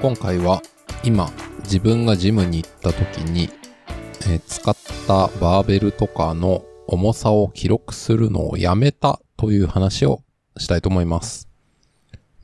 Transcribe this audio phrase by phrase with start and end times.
[0.00, 0.62] 今回は
[1.02, 1.28] 今
[1.64, 3.50] 自分がジムに行った時に、
[4.30, 4.76] えー使っ
[5.08, 10.22] たバーベルとかの重さを記録するのをやめたという話を
[10.56, 11.48] したいと思います。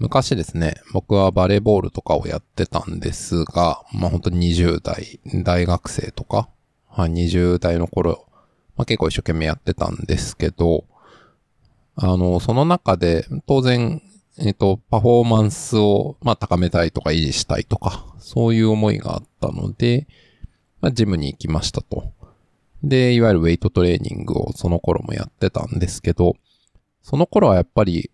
[0.00, 6.48] 昔ですね、僕はバレーボールとかをやってたんですが、まあ本当に20代、大学生とか、
[6.88, 8.26] はい、20代の頃、
[8.76, 10.86] まあ結構一生懸命やってたんですけど、
[11.94, 14.02] あの、その中で、当然、
[14.38, 20.08] えっ、と、パフォーマンスを、まあ、高めたいとか維持したいとか、そういう思いがあったので、
[20.80, 22.12] まあ、ジムに行きましたと。
[22.82, 26.34] で、いわゆるウェイトトレーニングをその頃もやってたんですけど、
[27.02, 28.10] その頃はやっぱり、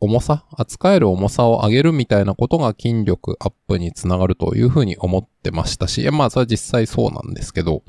[0.00, 7.82] 重さ、扱える重さを上げるみたいなことが筋力アップにつながるというふうに思ってましたし、まあ、それは実際そうなんですけど、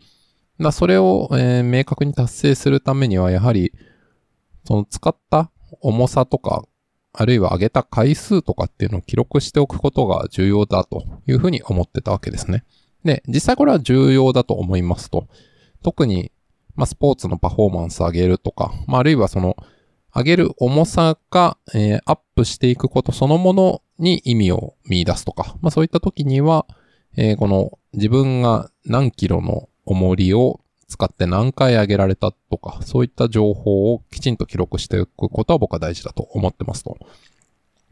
[0.60, 3.74] だそれを、えー明確に達成するためには、やはり、
[4.64, 5.52] その使った
[5.82, 6.64] 重さとか、
[7.20, 12.64] あるいは上げた回数とかっていうのを記録しておくことが重要だというふうに思ってたわけですね。
[13.04, 15.28] で、実際これは重要だと思いますと。
[15.82, 16.32] 特に、
[16.76, 19.58] まあ、スポーツのパフォーマンス上げるとか、まあ、あるいはその、
[20.14, 26.68] 上げる重さが、えーアップしていくことそのものに意味を見出すとか、まあ、そういった時には、
[27.18, 36.98] えーこの自分が何キロの重りを使って何回上げられたとか、そういった情報をきちんと記録しておくことは僕は大事だと思ってますと。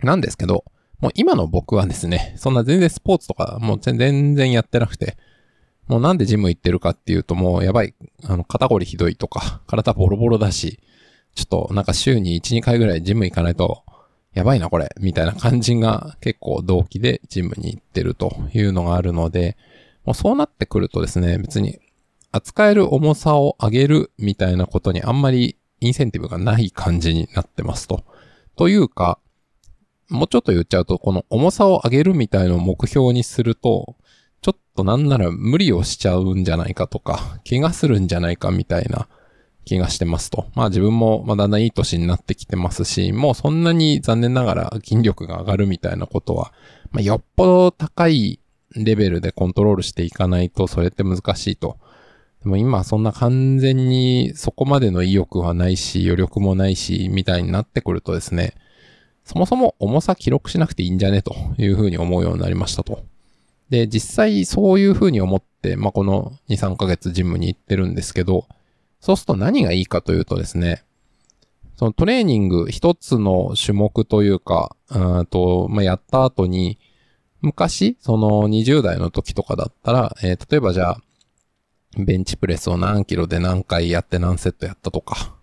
[0.01, 0.63] なんですけど、
[0.99, 5.17] もう今の僕はですね、そんな全然スポーツとかもう全然やってなくて、
[5.87, 7.93] もうなんでジム行ってるかっていうともうやばい、
[8.23, 10.79] あの肩こりひどいとか、体ボロボロだし、
[11.35, 13.83] ちょっとなんか週に1、2回ぐらいジム行かないと、
[14.33, 19.57] やばいなこれ、みたいな感じが結構同期でジムに行ってるというのがあるので、
[20.05, 21.79] もうそうなってくるとですね、別に
[22.35, 28.03] 扱える重さを上げるみたいなことにあんまりインセンティブがない感じになってますと。
[28.55, 29.19] というか、
[30.09, 33.95] もうちょっと言っちゃうと、この重さを上げるみたいのを目標にすると、
[34.41, 39.07] ちょっとなんなら無理をしちゃうんじゃないかとか、怪我するんじゃないかみたいな
[39.63, 40.45] 気がしてますと。
[40.55, 46.53] まあ自分もまだんだんいい年になってきてますし、もうそんなに残念ながら筋力が上がるみたいなことは、
[46.91, 48.39] まあよっぽど高い
[48.75, 51.77] レベルでコントロールしていかないとそれって難しいと。
[52.45, 58.53] でも今そんな完全にそこまでの意欲はないし、余力もないし、みたいになってくるとですね、
[59.23, 63.03] そもそも重さ記録しなくていいんじゃねというふうに思うようになりましたと。
[63.71, 68.47] で、実際そういうふうに思って、まあ、この2、3ヶ月ジムに行ってるんですけど、
[68.99, 70.83] そうすると何がいいかというとですね、
[71.77, 76.77] そのトレーニング一つの種目というか、うんと、まあ、やった後に、
[77.41, 81.01] 昔、その20代の時とかだったら、えー例えばじゃあ、
[81.97, 85.35] ベンチプレスを何キロで何回やって何セットやったとか、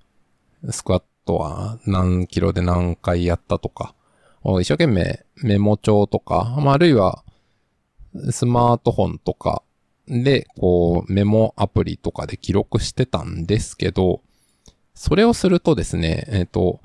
[0.71, 3.95] スクワットは何キロで何回やったとか、
[4.61, 7.25] 一生懸命メモ帳とか、まあ、あるいは
[8.31, 9.63] スマートフォンとか
[10.09, 14.21] で、こうメモアプリとかで記録してたんですけど、
[14.95, 16.81] それをするとですね、えっ、と、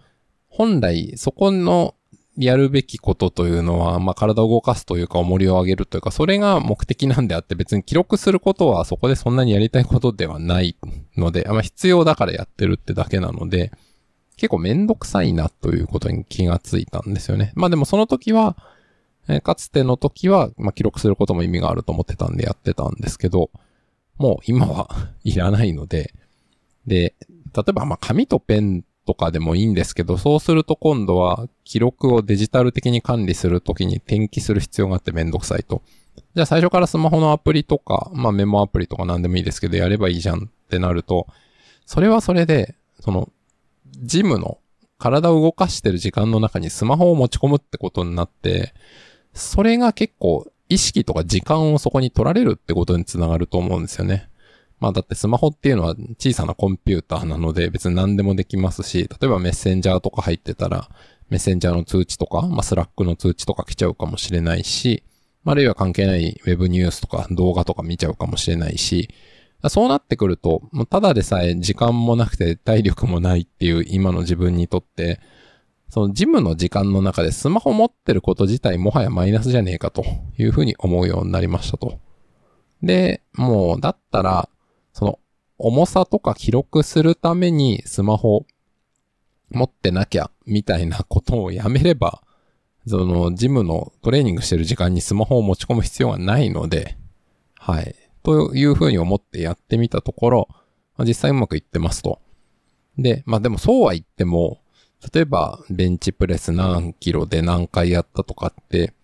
[0.48, 1.96] 本来そこの
[2.38, 10.78] やるべきことというのは、まあ、体を動かすというか、重りを上げるというか、それが目的なんであって、別に記録することはそこでそんなにやりたいことではない
[11.16, 13.72] ので、あまあ、必要だからやってるってだけなので、
[14.38, 17.52] 結構めんどくさいなということに気がついたんですよね。
[17.56, 18.56] まあでもその時は、
[19.28, 23.50] えかつての時は、まあ記録することも意味があると思ってたんでやってたんですけど、
[24.18, 24.90] もう今は
[25.26, 26.14] いらないので、
[26.86, 27.16] で、
[27.56, 35.82] 例えばま紙とペンとかでもいいんですけど、そうすると今度は記録をデジタル的に管理するときに転記する必要があってめんどくさいと。
[36.36, 41.26] じゃあ最初からスマホのアプリとか、まあメモアプリとか何でもいいですけど、やればいいじゃんってなると、
[41.86, 43.30] それはそれで、その、
[43.86, 44.60] ジムの
[45.00, 48.74] 体を動かしてる時間の中にスマホを持ち込むってことになって、
[49.34, 54.30] それが結構意識とか時間をそこに取られるってことにつながると思うんですよね。
[54.80, 60.90] まあだってスマホっていうのは小さなコンピューターなので別に何でもできますし、例えばメッセンジャーとか入ってたら、
[61.30, 65.04] メッセンジャーの通知とか、まあ Slack の通知とか来ちゃうかもしれないし、
[65.46, 69.10] あるいは関係ないウェブニュースとか動画とか見ちゃうかもしれないし、
[69.70, 75.20] そうなってくると、ただでさえ時間もなくて体力もないっていう今の自分にとって、
[75.90, 80.04] そのジムの時間の中でスマホ持ってること自体もはやマイナスじゃねえかと
[80.38, 82.00] いうふうに思うようになりましたと。
[82.84, 84.50] で、もうだったら、
[84.98, 85.20] その
[85.60, 88.48] 重さとか記録するためにスマホ
[89.52, 92.24] 持ってなきゃみたいなことをやめれば、
[92.88, 96.98] そのジムのトレーニングしてる時間にスマホを持ち込む必要がないので、
[97.60, 97.96] はい。
[98.24, 100.48] というふうに思ってやってみたところ、
[100.98, 102.20] まあ実際うまくいってますと。
[102.98, 104.62] で、まあでもそうは言っても、
[105.14, 108.96] 例えばベンチプレス何キロで何回やったとかって、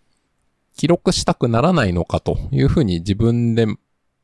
[0.75, 3.67] 記録したくならないのかというふうに自分で、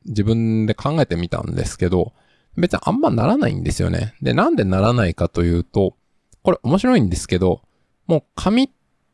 [0.06, 2.12] 自分で考えてみたんですけど、
[2.56, 4.14] 別にあんまならないんですよね。
[4.22, 5.96] で、なんでならないかというと、
[6.42, 7.62] これ面白いんですけど、
[8.06, 8.70] もう紙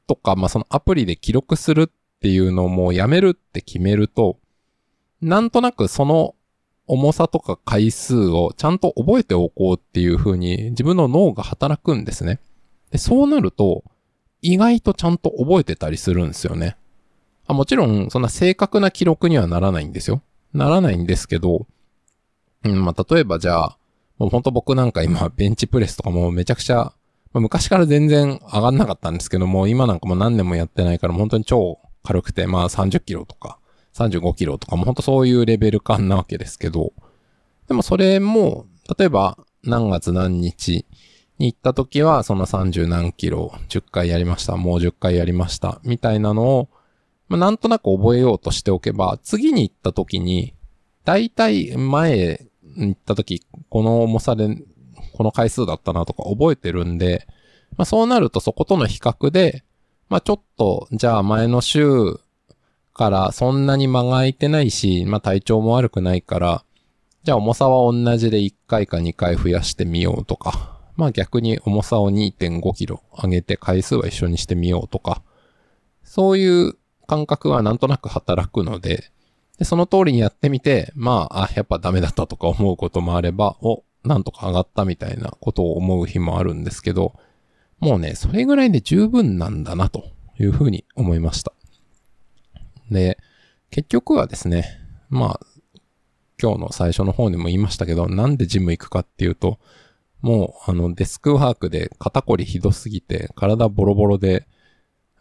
[0.07, 4.39] とか、まあ、そのアプリで記録するっていうのをもうやめるって決めると、
[5.21, 6.35] なんとなくその
[6.87, 12.39] 重さとか回数をちゃんと覚えておこうっていう風に自分の脳が働くんですね。
[12.91, 13.83] で、そうなると、
[14.43, 16.77] 意外とちゃんと覚えてたりするんですよね。
[17.47, 20.23] あもちろん、そんな正確な記録にはならないんですよ。
[20.57, 21.67] ならないんですけど、
[22.65, 23.79] うん、まあ、例えばじゃあ、
[24.19, 26.93] もうほんと僕なんか今、ベンチプレスとかもめちゃくちゃ、
[27.33, 33.59] まあ、昔から全然上がんなかったんですけども、今なんかも何年もやってないから本当に超軽くて、まあ30キロとか、
[33.95, 36.93] 35キロとかもほんとそういうレベル感なわけですけど、
[37.69, 38.67] でもそれも、
[38.99, 40.87] 例えば何月何日
[41.39, 46.69] に行った時はその30何キロ10回やりました、もう10回やりました、みたいなのを、
[47.29, 50.55] まあ、なんとなく覚えようとしておけば、次に行った時に、
[51.05, 52.47] だいたい前
[52.77, 54.59] 行った時、この重さで、
[55.15, 57.27] この回数だったなとか覚えてるんで、
[57.77, 59.65] まあそうなるとそことの比較で、
[60.09, 62.21] まあちょっと、じゃあ前の週
[62.93, 66.65] からそんなに間が空いてないし、まあ体調も悪くないから、
[67.25, 75.23] じゃあ重さは同じで1回か2回増やしてみようとか、まあ逆に重さを2.5キロ上げて回数は一緒にしてみようとか、
[76.05, 76.77] そういう
[77.07, 79.11] 感覚はなんとなく働くので、
[79.59, 87.15] で、その通りにやってみて、まあ、あ、やっぱダメだったとか思うこともあれば、お、なんとか上がったみたいなことを思う日もあるんですけど、
[87.79, 90.05] もうね、それぐらいで十分なんだなと
[90.39, 91.53] いうふうに思いました。
[92.91, 93.19] で、
[93.71, 95.47] 結局はですね、まあ、
[96.41, 99.59] 今日の最初の方にも言いましたけど、なんでジム行くかっていうと、
[100.21, 104.47] もう、あの、デスクワークで肩こりひどすぎて、体ボロボロで、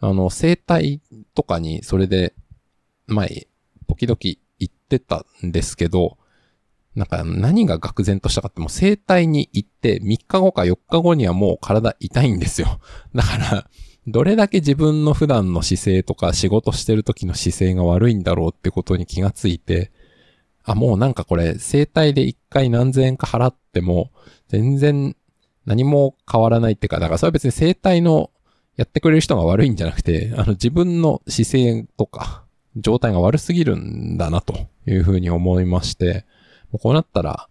[0.00, 1.00] あの、生体
[1.34, 2.34] とかにそれで、
[3.06, 3.46] 前、
[3.86, 6.18] 時々行ってたんですけど、
[6.94, 12.80] なんか何が愕然としたかってもう生体に行って3日後か4日後にはもう体痛いんですよ。
[13.14, 13.70] だから、
[14.06, 19.92] どれだけ自分の普段の姿勢とか仕事してる時の姿勢が悪いんだろうってことに気がついて、
[20.64, 24.10] あ、もうなんかこれ、生体で一回何千円か払っても、
[24.48, 25.16] 全然
[25.66, 28.30] 何も変わらないってか、だからそれは別に生体の
[28.76, 32.44] やってくれる人が悪いんじゃなくて、あの自分の姿勢とか、
[32.76, 36.26] 状態が悪すぎるんだなというふうに思いまして、
[36.70, 37.48] もうこうなったら、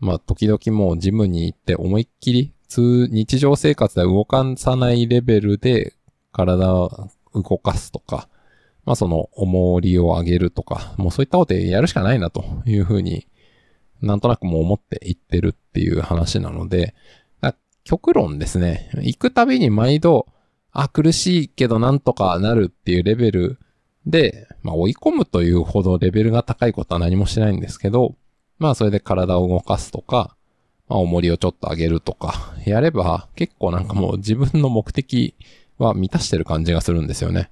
[0.00, 5.94] まあ時々もうジムに行って思いっきり、通、日常生活では動かさないレベルで
[6.32, 8.28] 体を動かすとか、
[8.86, 13.26] まあその重りを上げるとか、もうそういったことでやるしかないなというふうに
[14.00, 16.94] なんとなくもう思って行ってるっていう話なので、
[17.84, 20.26] 極論ですね、行くたびに毎度、
[20.74, 23.58] あ、苦しいけどなんとかなるっていうレベル
[24.06, 28.16] で、まあ追い込むというほどレベルが高いことは何もしないんですけど、
[28.58, 30.36] まあそれで体を動かすとか、
[30.88, 35.34] まあ重りをちょっと上げるとか、やれば結構なんかもう自分の目的
[35.78, 37.50] は満たしてる感じがするんですよね。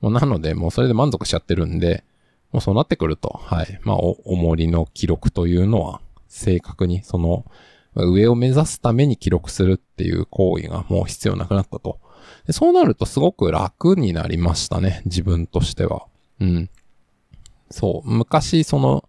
[0.00, 2.04] もうなのでもうそれで満足しちゃってるんで、
[2.52, 3.78] もうそうなってくると、はい。
[3.82, 7.44] まあお重りの記録というのは正確にその
[7.94, 12.00] 上を目指すために記録するっていう行為がもう必要なくなったと。
[12.46, 15.02] でそうなるとすごく楽になりましたね。
[15.04, 16.06] 自分としては。
[16.40, 16.70] うん。
[17.70, 18.10] そう。
[18.10, 19.08] 昔、その、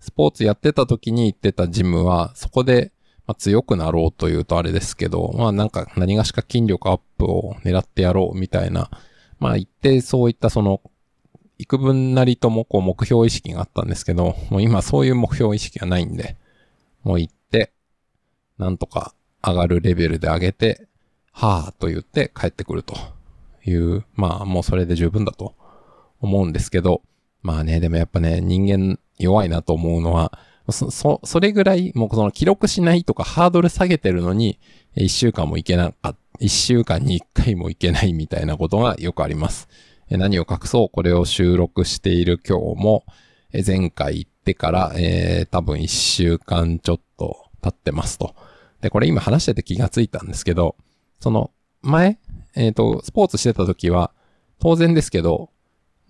[0.00, 2.92] スポーツやってた時に行ってたジムは、そこで、
[3.26, 8.90] まあ、強くなろうというとあれですけど、まあなんか何がしか筋力アップを狙ってやろうみたいな、
[9.38, 10.80] まあ一定そういったその、
[11.58, 16.36] 幾分なりともこう目標意識があったんですけど、もう今そういう目標意識がないんで、
[17.02, 17.72] もう行って、
[18.56, 19.14] なんとか
[19.46, 20.87] 上がるレベルで上げて、
[21.40, 22.96] はぁと言って帰ってくると
[23.64, 25.54] いう、まあもうそれで十分だと
[26.20, 27.02] 思うんですけど、
[27.42, 30.36] まあね、でもやっぱね、人間弱いなと思うのは、
[30.68, 34.58] そ、そ、それぐらい、もうその記録しないとかハードル下げてるのに、
[34.96, 39.68] 一週間もいけなかった、一週間に一回もいけないみたいなことがよくあります。
[40.10, 43.04] 何を隠そう、これを収録している今日も、
[43.64, 48.34] 前回行ってから、えー、多分一週間ちょっと経ってますと。
[48.80, 50.74] で、これ今話してて気がついたんですけど、
[51.20, 51.50] その、
[51.82, 52.18] 前、
[52.54, 54.12] えっ、ー、と、スポーツしてた時は、
[54.58, 55.50] 当然ですけど、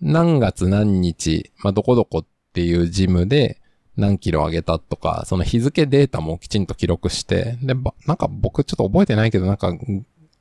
[0.01, 3.61] 何月何日、まあ、どこどこっていうジムで
[3.97, 7.75] 何キロ上げたとか、その日付データもきちんと記録して、で、
[8.05, 9.73] なんか僕ちょっと覚えてないけど、なんか、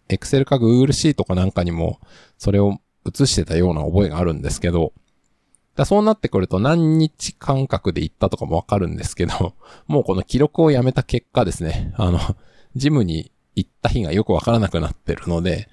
[0.09, 2.01] エクセルか Google シートかなんかにも、
[2.39, 4.93] それを映してたような覚えがあるんですけど、
[5.75, 9.55] だそうなってくると何日間隔で行ったとかもわかるんですけど、
[9.87, 12.19] もうこの記録をやめた結果ですね、あの、
[12.75, 15.69] ジムに行った日がよくわからなくなってるので、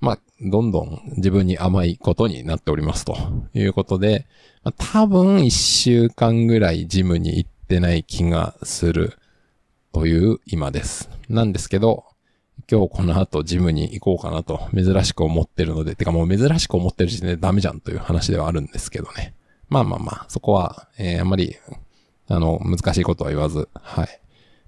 [0.00, 3.16] まあ、どんどん自分に甘いことになっておりますと
[3.52, 4.26] いうことで、
[4.64, 9.18] まあ、多分一週間ぐらいジムに行ってない気がする
[9.92, 11.10] という今です。
[11.28, 12.04] なんですけど、
[12.70, 19.34] 今日この後ジムに行こうかなと珍しく思ってるので、てかもう珍しく思ってる時点でダメじゃんという話ではあるんですけどね。
[19.68, 21.56] まあまあまあ、そこは、えー、あんまり、
[22.28, 24.20] あの、難しいことは言わず、はい。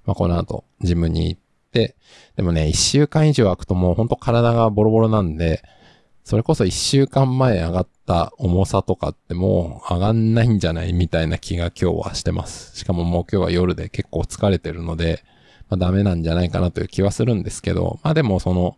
[0.05, 5.62] まあこの後ジムに行って、でもね、一週間以上空くともうほんと体がボロボロなんで、
[6.25, 12.76] それこそ一週間前上がった重さとかってもう上がんないんじゃないみたいな気が今日はしてます。
[12.79, 15.25] しかももう今日は夜で結構疲れてるので、
[15.69, 18.76] まあダメなんじゃないかなという気はするんですけど、まあでもその、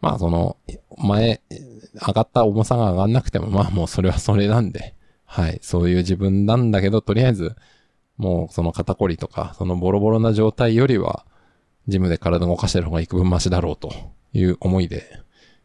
[0.00, 0.56] まあその、
[0.98, 1.40] 前、
[1.94, 7.56] 上がった重さが上がんなくても、まあもうそれはそれなんで、はい、そういう自分なんだけど、とりあえず、
[8.18, 11.24] もうその肩こりとか、そのボロボロな状態よりは、
[11.88, 13.92] ジムで体動かしてる方が幾分マシだろうと
[14.32, 15.20] いう思いで、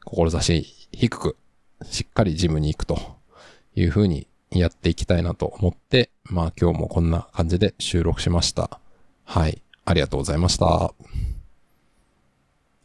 [0.05, 1.37] 志低く、
[1.83, 2.99] しっかりジムに行くと
[3.75, 8.79] いうふうにやっていきたいなと思って、まあ今日もこんな感じで収録しました。
[9.23, 9.61] はい。
[9.85, 10.93] ありがとうございました。